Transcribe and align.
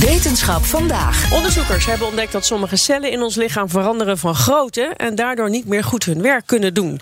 Wetenschap 0.00 0.64
vandaag. 0.64 1.32
Onderzoekers 1.32 1.86
hebben 1.86 2.06
ontdekt 2.06 2.32
dat 2.32 2.46
sommige 2.46 2.76
cellen 2.76 3.10
in 3.10 3.22
ons 3.22 3.36
lichaam 3.36 3.68
veranderen 3.68 4.18
van 4.18 4.34
grootte 4.34 4.82
en 4.96 5.14
daardoor 5.14 5.50
niet 5.50 5.66
meer 5.66 5.84
goed 5.84 6.04
hun 6.04 6.22
werk 6.22 6.46
kunnen 6.46 6.74
doen. 6.74 7.00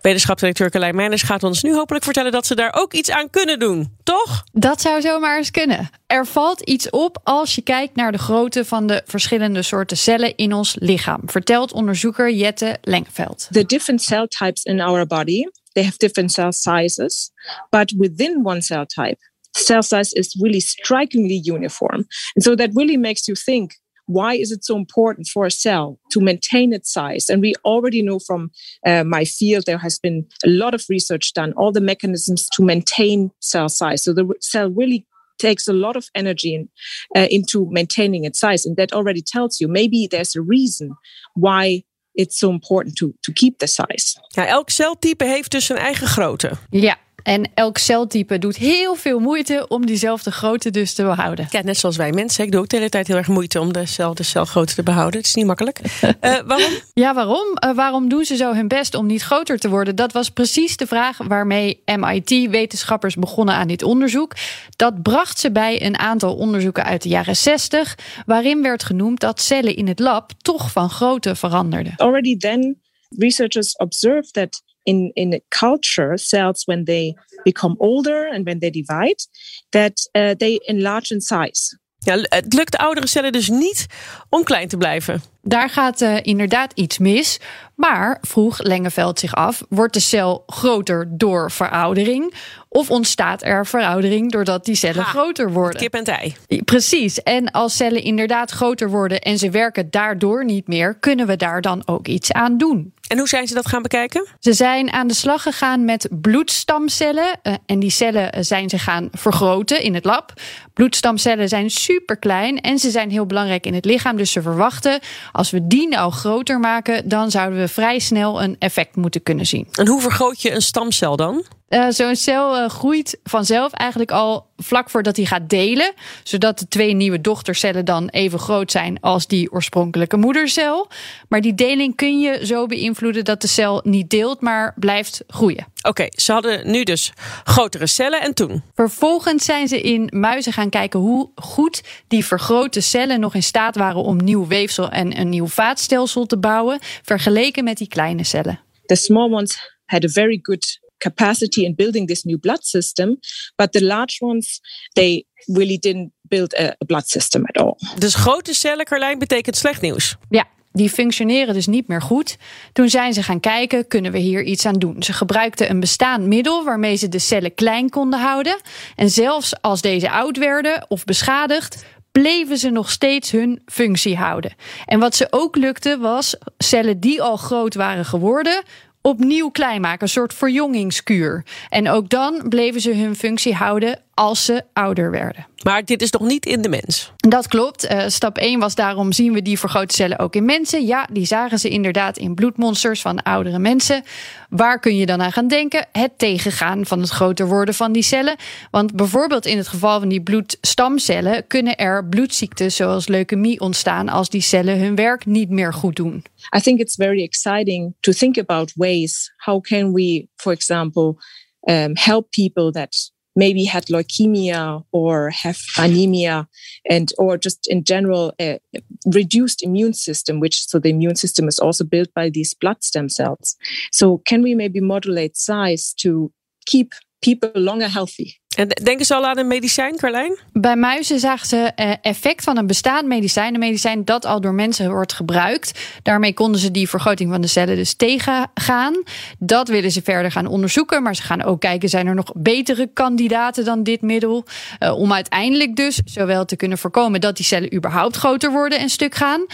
Wetenschapsdirecteur 0.00 0.70
Carlijn 0.70 0.94
Meijners 0.94 1.22
gaat 1.22 1.42
ons 1.42 1.62
nu 1.62 1.74
hopelijk 1.74 2.04
vertellen 2.04 2.32
dat 2.32 2.46
ze 2.46 2.54
daar 2.54 2.74
ook 2.76 2.92
iets 2.92 3.10
aan 3.10 3.30
kunnen 3.30 3.58
doen, 3.58 3.96
toch? 4.02 4.44
Dat 4.52 4.80
zou 4.80 5.00
zomaar 5.00 5.36
eens 5.36 5.50
kunnen. 5.50 5.90
Er 6.06 6.26
valt 6.26 6.60
iets 6.60 6.90
op 6.90 7.18
als 7.22 7.54
je 7.54 7.62
kijkt 7.62 7.96
naar 7.96 8.12
de 8.12 8.18
grootte 8.18 8.64
van 8.64 8.86
de 8.86 9.02
verschillende 9.06 9.62
soorten 9.62 9.96
cellen 9.96 10.36
in 10.36 10.52
ons 10.52 10.76
lichaam, 10.78 11.20
vertelt 11.24 11.72
onderzoeker 11.72 12.32
Jette 12.32 12.78
Lengveld. 12.82 13.48
The 13.50 13.66
different 13.66 14.02
cell 14.02 14.26
types 14.26 14.62
in 14.62 14.80
our 14.80 15.06
body, 15.06 15.48
they 15.72 15.84
have 15.84 15.96
different 15.96 16.32
cell 16.32 16.52
sizes, 16.52 17.30
but 17.70 17.94
within 17.96 18.40
one 18.42 18.62
cell 18.62 18.86
type, 18.86 19.32
cell 19.64 19.82
size 19.82 20.12
is 20.12 20.36
really 20.40 20.60
strikingly 20.60 21.40
uniform. 21.44 22.06
And 22.34 22.44
so 22.44 22.56
that 22.56 22.70
really 22.74 22.96
makes 22.96 23.28
you 23.28 23.34
think 23.34 23.74
why 24.06 24.34
is 24.34 24.52
it 24.52 24.64
so 24.64 24.76
important 24.76 25.28
for 25.28 25.46
a 25.46 25.50
cell 25.50 25.98
to 26.10 26.20
maintain 26.20 26.72
its 26.72 26.92
size? 26.92 27.30
And 27.30 27.40
we 27.40 27.54
already 27.64 28.02
know 28.02 28.18
from 28.18 28.50
uh, 28.86 29.04
my 29.04 29.24
field 29.24 29.64
there 29.64 29.78
has 29.78 29.98
been 29.98 30.26
a 30.44 30.48
lot 30.48 30.74
of 30.74 30.84
research 30.88 31.32
done, 31.32 31.52
all 31.56 31.72
the 31.72 31.80
mechanisms 31.80 32.48
to 32.50 32.62
maintain 32.62 33.30
cell 33.40 33.68
size. 33.68 34.04
So 34.04 34.12
the 34.12 34.34
cell 34.40 34.70
really 34.70 35.06
takes 35.38 35.68
a 35.68 35.72
lot 35.72 35.96
of 35.96 36.08
energy 36.14 36.54
in, 36.54 36.68
uh, 37.16 37.26
into 37.30 37.66
maintaining 37.70 38.24
its 38.24 38.38
size. 38.38 38.66
And 38.66 38.76
that 38.76 38.92
already 38.92 39.22
tells 39.22 39.60
you 39.60 39.68
maybe 39.68 40.06
there's 40.10 40.36
a 40.36 40.42
reason 40.42 40.94
why 41.34 41.82
it's 42.14 42.38
so 42.38 42.50
important 42.50 42.96
to, 42.96 43.12
to 43.22 43.32
keep 43.32 43.58
the 43.58 43.66
size. 43.66 44.20
Ja, 44.28 44.46
elk 44.46 44.70
celtype 44.70 45.24
heeft 45.24 45.50
dus 45.50 45.66
zijn 45.66 45.78
eigen 45.78 46.06
grootte. 46.06 46.52
Ja, 46.70 46.98
en 47.24 47.50
elk 47.54 47.78
celtype 47.78 48.38
doet 48.38 48.56
heel 48.56 48.94
veel 48.94 49.18
moeite 49.18 49.64
om 49.68 49.86
diezelfde 49.86 50.30
grootte 50.30 50.70
dus 50.70 50.94
te 50.94 51.02
behouden. 51.02 51.46
Ja, 51.50 51.62
net 51.62 51.78
zoals 51.78 51.96
wij 51.96 52.12
mensen. 52.12 52.44
Ik 52.44 52.50
doe 52.50 52.60
ook 52.60 52.68
de 52.68 52.76
hele 52.76 52.88
tijd 52.88 53.06
heel 53.06 53.16
erg 53.16 53.28
moeite 53.28 53.60
om 53.60 53.72
dezelfde 53.72 54.22
celgrootte 54.22 54.74
te 54.74 54.82
behouden. 54.82 55.18
Het 55.18 55.28
is 55.28 55.34
niet 55.34 55.46
makkelijk. 55.46 55.80
Uh, 56.02 56.10
waarom? 56.20 56.72
Ja, 56.94 57.14
waarom? 57.14 57.58
Uh, 57.64 57.74
waarom 57.74 58.08
doen 58.08 58.24
ze 58.24 58.36
zo 58.36 58.52
hun 58.52 58.68
best 58.68 58.94
om 58.94 59.06
niet 59.06 59.22
groter 59.22 59.58
te 59.58 59.68
worden? 59.68 59.96
Dat 59.96 60.12
was 60.12 60.30
precies 60.30 60.76
de 60.76 60.86
vraag 60.86 61.16
waarmee 61.16 61.82
MIT-wetenschappers 61.84 63.14
begonnen 63.14 63.54
aan 63.54 63.68
dit 63.68 63.82
onderzoek. 63.82 64.32
Dat 64.76 65.02
bracht 65.02 65.38
ze 65.38 65.52
bij 65.52 65.82
een 65.82 65.98
aantal 65.98 66.34
onderzoeken 66.34 66.84
uit 66.84 67.02
de 67.02 67.08
jaren 67.08 67.36
60, 67.36 67.98
waarin 68.26 68.62
werd 68.62 68.84
genoemd 68.84 69.20
dat 69.20 69.40
cellen 69.40 69.76
in 69.76 69.88
het 69.88 69.98
lab 69.98 70.30
toch 70.42 70.72
van 70.72 70.90
grootte 70.90 71.34
veranderden. 71.34 71.92
Already 71.96 72.36
then, 72.36 72.80
researchers 73.08 73.76
observed 73.76 74.32
that 74.32 74.62
in 74.84 75.10
in 75.14 75.32
a 75.32 75.40
culture 75.48 76.16
cells 76.16 76.64
when 76.64 76.84
they 76.84 77.14
become 77.42 77.74
older 77.78 78.28
and 78.32 78.44
when 78.44 78.58
they 78.58 78.70
divide 78.70 79.26
that 79.70 80.08
uh, 80.16 80.34
they 80.36 80.60
enlarge 80.66 81.14
in 81.14 81.20
size 81.20 81.78
ja, 82.04 82.18
het 82.20 82.52
lukt 82.52 82.76
oudere 82.76 83.06
cellen 83.06 83.32
dus 83.32 83.48
niet 83.48 83.86
om 84.28 84.44
klein 84.44 84.68
te 84.68 84.76
blijven. 84.76 85.22
Daar 85.42 85.70
gaat 85.70 86.00
uh, 86.00 86.16
inderdaad 86.22 86.72
iets 86.74 86.98
mis. 86.98 87.40
Maar, 87.74 88.18
vroeg 88.20 88.62
Lengeveld 88.62 89.18
zich 89.18 89.34
af, 89.34 89.62
wordt 89.68 89.94
de 89.94 90.00
cel 90.00 90.42
groter 90.46 91.06
door 91.10 91.50
veroudering? 91.50 92.34
Of 92.68 92.90
ontstaat 92.90 93.42
er 93.42 93.66
veroudering 93.66 94.32
doordat 94.32 94.64
die 94.64 94.74
cellen 94.74 95.02
ha, 95.02 95.10
groter 95.10 95.52
worden? 95.52 95.80
Kip 95.80 95.94
en 95.94 96.04
ei. 96.04 96.34
Precies. 96.64 97.22
En 97.22 97.50
als 97.50 97.76
cellen 97.76 98.02
inderdaad 98.02 98.50
groter 98.50 98.90
worden 98.90 99.20
en 99.20 99.38
ze 99.38 99.50
werken 99.50 99.90
daardoor 99.90 100.44
niet 100.44 100.66
meer, 100.66 100.94
kunnen 100.98 101.26
we 101.26 101.36
daar 101.36 101.60
dan 101.60 101.82
ook 101.86 102.06
iets 102.06 102.32
aan 102.32 102.58
doen? 102.58 102.92
En 103.14 103.20
hoe 103.20 103.28
zijn 103.28 103.46
ze 103.46 103.54
dat 103.54 103.68
gaan 103.68 103.82
bekijken? 103.82 104.26
Ze 104.40 104.52
zijn 104.52 104.92
aan 104.92 105.06
de 105.06 105.14
slag 105.14 105.42
gegaan 105.42 105.84
met 105.84 106.08
bloedstamcellen. 106.10 107.38
Uh, 107.42 107.54
en 107.66 107.78
die 107.78 107.90
cellen 107.90 108.44
zijn 108.44 108.68
ze 108.68 108.78
gaan 108.78 109.08
vergroten 109.12 109.82
in 109.82 109.94
het 109.94 110.04
lab. 110.04 110.32
Bloedstamcellen 110.72 111.48
zijn 111.48 111.70
super 111.70 112.16
klein 112.16 112.60
en 112.60 112.78
ze 112.78 112.90
zijn 112.90 113.10
heel 113.10 113.26
belangrijk 113.26 113.66
in 113.66 113.74
het 113.74 113.84
lichaam. 113.84 114.16
Dus 114.16 114.32
ze 114.32 114.42
verwachten, 114.42 115.00
als 115.32 115.50
we 115.50 115.66
die 115.66 115.88
nou 115.88 116.12
groter 116.12 116.60
maken, 116.60 117.08
dan 117.08 117.30
zouden 117.30 117.58
we 117.58 117.68
vrij 117.68 117.98
snel 117.98 118.42
een 118.42 118.56
effect 118.58 118.96
moeten 118.96 119.22
kunnen 119.22 119.46
zien. 119.46 119.68
En 119.72 119.88
hoe 119.88 120.00
vergroot 120.00 120.42
je 120.42 120.52
een 120.52 120.62
stamcel 120.62 121.16
dan? 121.16 121.44
Uh, 121.68 121.86
Zo'n 121.88 122.16
cel 122.16 122.62
uh, 122.62 122.68
groeit 122.68 123.18
vanzelf 123.22 123.72
eigenlijk 123.72 124.10
al 124.10 124.46
vlak 124.56 124.90
voordat 124.90 125.16
hij 125.16 125.24
gaat 125.24 125.48
delen. 125.48 125.92
Zodat 126.22 126.58
de 126.58 126.68
twee 126.68 126.94
nieuwe 126.94 127.20
dochtercellen 127.20 127.84
dan 127.84 128.08
even 128.08 128.38
groot 128.38 128.70
zijn 128.70 129.00
als 129.00 129.26
die 129.26 129.52
oorspronkelijke 129.52 130.16
moedercel. 130.16 130.88
Maar 131.28 131.40
die 131.40 131.54
deling 131.54 131.96
kun 131.96 132.20
je 132.20 132.46
zo 132.46 132.66
beïnvloeden 132.66 133.24
dat 133.24 133.40
de 133.40 133.46
cel 133.46 133.80
niet 133.84 134.10
deelt, 134.10 134.40
maar 134.40 134.74
blijft 134.76 135.22
groeien. 135.26 135.66
Oké, 135.78 135.88
okay, 135.88 136.12
ze 136.16 136.32
hadden 136.32 136.70
nu 136.70 136.82
dus 136.82 137.12
grotere 137.44 137.86
cellen 137.86 138.20
en 138.20 138.34
toen? 138.34 138.62
Vervolgens 138.74 139.44
zijn 139.44 139.68
ze 139.68 139.80
in 139.80 140.08
muizen 140.12 140.52
gaan 140.52 140.70
kijken 140.70 141.00
hoe 141.00 141.30
goed 141.34 141.82
die 142.08 142.24
vergrote 142.24 142.80
cellen 142.80 143.20
nog 143.20 143.34
in 143.34 143.42
staat 143.42 143.76
waren 143.76 144.02
om 144.02 144.16
nieuw 144.16 144.46
weefsel 144.46 144.90
en 144.90 145.18
een 145.20 145.28
nieuw 145.28 145.46
vaatstelsel 145.46 146.26
te 146.26 146.38
bouwen, 146.38 146.78
vergeleken 147.02 147.64
met 147.64 147.76
die 147.76 147.88
kleine 147.88 148.24
cellen. 148.24 148.60
The 148.86 148.96
small 148.96 149.32
ones 149.32 149.78
had 149.84 150.04
a 150.04 150.08
very 150.08 150.38
good 150.42 150.82
capacity 151.04 151.64
in 151.64 151.74
building 151.74 152.06
this 152.06 152.22
new 152.22 152.38
blood 152.38 152.64
system, 152.64 153.18
but 153.56 153.72
the 153.72 153.84
large 153.84 154.16
ones 154.20 154.60
they 154.92 155.24
really 155.46 155.78
didn't 155.78 156.12
build 156.22 156.54
a, 156.54 156.74
a 156.78 156.84
blood 156.86 157.08
system 157.08 157.44
at 157.44 157.56
all. 157.56 157.76
Dus 157.98 158.14
grote 158.14 158.54
cellen, 158.54 158.84
Carlijn, 158.84 159.18
betekent 159.18 159.56
slecht 159.56 159.80
nieuws. 159.80 160.16
Ja, 160.28 160.46
die 160.72 160.90
functioneren 160.90 161.54
dus 161.54 161.66
niet 161.66 161.88
meer 161.88 162.02
goed. 162.02 162.36
Toen 162.72 162.88
zijn 162.88 163.12
ze 163.12 163.22
gaan 163.22 163.40
kijken, 163.40 163.86
kunnen 163.86 164.12
we 164.12 164.18
hier 164.18 164.42
iets 164.42 164.66
aan 164.66 164.78
doen? 164.78 165.02
Ze 165.02 165.12
gebruikten 165.12 165.70
een 165.70 165.80
bestaand 165.80 166.26
middel 166.26 166.64
waarmee 166.64 166.96
ze 166.96 167.08
de 167.08 167.18
cellen 167.18 167.54
klein 167.54 167.90
konden 167.90 168.20
houden. 168.20 168.60
En 168.94 169.10
zelfs 169.10 169.60
als 169.60 169.80
deze 169.80 170.10
oud 170.10 170.36
werden 170.36 170.84
of 170.88 171.04
beschadigd, 171.04 171.84
bleven 172.12 172.58
ze 172.58 172.70
nog 172.70 172.90
steeds 172.90 173.30
hun 173.30 173.62
functie 173.66 174.16
houden. 174.16 174.54
En 174.84 174.98
wat 174.98 175.14
ze 175.14 175.26
ook 175.30 175.56
lukte 175.56 175.98
was 175.98 176.36
cellen 176.58 177.00
die 177.00 177.22
al 177.22 177.36
groot 177.36 177.74
waren 177.74 178.04
geworden 178.04 178.62
opnieuw 179.06 179.50
klein 179.50 179.80
maken, 179.80 180.02
een 180.02 180.08
soort 180.08 180.34
verjongingskuur. 180.34 181.44
En 181.68 181.88
ook 181.88 182.08
dan 182.08 182.42
bleven 182.48 182.80
ze 182.80 182.94
hun 182.94 183.16
functie 183.16 183.54
houden 183.54 184.03
als 184.14 184.44
ze 184.44 184.62
ouder 184.72 185.10
werden. 185.10 185.46
Maar 185.62 185.84
dit 185.84 186.02
is 186.02 186.10
nog 186.10 186.22
niet 186.22 186.46
in 186.46 186.62
de 186.62 186.68
mens. 186.68 187.12
Dat 187.16 187.48
klopt. 187.48 187.90
Uh, 187.90 188.04
stap 188.06 188.38
1 188.38 188.60
was 188.60 188.74
daarom 188.74 189.12
zien 189.12 189.32
we 189.32 189.42
die 189.42 189.58
vergrote 189.58 189.94
cellen 189.94 190.18
ook 190.18 190.34
in 190.34 190.44
mensen. 190.44 190.86
Ja, 190.86 191.08
die 191.12 191.26
zagen 191.26 191.58
ze 191.58 191.68
inderdaad 191.68 192.16
in 192.16 192.34
bloedmonsters 192.34 193.00
van 193.00 193.22
oudere 193.22 193.58
mensen. 193.58 194.02
Waar 194.48 194.80
kun 194.80 194.96
je 194.96 195.06
dan 195.06 195.22
aan 195.22 195.32
gaan 195.32 195.48
denken? 195.48 195.86
Het 195.92 196.18
tegengaan 196.18 196.86
van 196.86 197.00
het 197.00 197.10
groter 197.10 197.46
worden 197.46 197.74
van 197.74 197.92
die 197.92 198.02
cellen. 198.02 198.36
Want 198.70 198.94
bijvoorbeeld 198.96 199.46
in 199.46 199.56
het 199.56 199.68
geval 199.68 199.98
van 199.98 200.08
die 200.08 200.22
bloedstamcellen 200.22 201.46
kunnen 201.46 201.76
er 201.76 202.06
bloedziektes 202.06 202.76
zoals 202.76 203.08
leukemie 203.08 203.60
ontstaan 203.60 204.08
als 204.08 204.28
die 204.28 204.40
cellen 204.40 204.78
hun 204.78 204.94
werk 204.94 205.26
niet 205.26 205.50
meer 205.50 205.72
goed 205.72 205.96
doen. 205.96 206.24
I 206.56 206.60
think 206.60 206.80
it's 206.80 206.94
very 206.94 207.22
exciting 207.22 207.94
to 208.00 208.12
think 208.12 208.38
about 208.38 208.72
ways 208.74 209.32
how 209.36 209.60
can 209.60 209.92
we, 209.92 210.28
for 210.36 210.52
example, 210.52 211.16
um, 211.60 211.90
help 211.94 212.30
people 212.30 212.70
that 212.70 213.12
maybe 213.36 213.64
had 213.64 213.86
leukemia 213.86 214.84
or 214.92 215.30
have 215.30 215.60
anemia 215.78 216.48
and 216.88 217.12
or 217.18 217.36
just 217.36 217.66
in 217.68 217.82
general 217.84 218.32
a 218.40 218.60
reduced 219.06 219.62
immune 219.62 219.92
system 219.92 220.40
which 220.40 220.66
so 220.66 220.78
the 220.78 220.90
immune 220.90 221.16
system 221.16 221.48
is 221.48 221.58
also 221.58 221.84
built 221.84 222.12
by 222.14 222.30
these 222.30 222.54
blood 222.54 222.82
stem 222.82 223.08
cells. 223.08 223.56
So 223.92 224.18
can 224.18 224.42
we 224.42 224.54
maybe 224.54 224.80
modulate 224.80 225.36
size 225.36 225.92
to 225.98 226.32
keep 226.66 226.94
people 227.22 227.50
longer 227.54 227.88
healthy 227.88 228.36
denken 228.82 229.04
ze 229.04 229.14
al 229.14 229.26
aan 229.26 229.38
een 229.38 229.46
medicijn, 229.46 229.96
Carlijn? 229.96 230.38
Bij 230.52 230.76
muizen 230.76 231.18
zagen 231.18 231.46
ze 231.46 231.72
effect 232.02 232.44
van 232.44 232.56
een 232.56 232.66
bestaand 232.66 233.06
medicijn. 233.06 233.54
Een 233.54 233.60
medicijn 233.60 234.04
dat 234.04 234.24
al 234.24 234.40
door 234.40 234.54
mensen 234.54 234.90
wordt 234.90 235.12
gebruikt. 235.12 235.80
Daarmee 236.02 236.34
konden 236.34 236.60
ze 236.60 236.70
die 236.70 236.88
vergroting 236.88 237.30
van 237.30 237.40
de 237.40 237.46
cellen 237.46 237.76
dus 237.76 237.94
tegengaan. 237.94 239.02
Dat 239.38 239.68
willen 239.68 239.90
ze 239.90 240.02
verder 240.02 240.30
gaan 240.30 240.46
onderzoeken. 240.46 241.02
Maar 241.02 241.16
ze 241.16 241.22
gaan 241.22 241.42
ook 241.42 241.60
kijken, 241.60 241.88
zijn 241.88 242.06
er 242.06 242.14
nog 242.14 242.32
betere 242.36 242.90
kandidaten 242.92 243.64
dan 243.64 243.82
dit 243.82 244.02
middel? 244.02 244.44
Uh, 244.80 244.98
om 244.98 245.12
uiteindelijk 245.12 245.76
dus 245.76 246.00
zowel 246.04 246.44
te 246.44 246.56
kunnen 246.56 246.78
voorkomen 246.78 247.20
dat 247.20 247.36
die 247.36 247.44
cellen 247.44 247.74
überhaupt 247.74 248.16
groter 248.16 248.50
worden 248.50 248.78
en 248.78 248.88
stuk 248.88 249.14
gaan. 249.14 249.46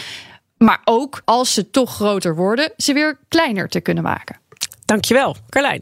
Maar 0.57 0.81
ook 0.83 1.21
als 1.25 1.53
ze 1.53 1.69
toch 1.69 1.93
groter 1.95 2.35
worden, 2.35 2.73
ze 2.77 2.93
weer 2.93 3.19
kleiner 3.27 3.67
te 3.67 3.81
kunnen 3.81 4.03
maken. 4.03 4.39
Dankjewel, 4.85 5.35
Carlijn. 5.49 5.81